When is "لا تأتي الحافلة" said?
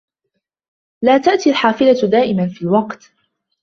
1.01-1.93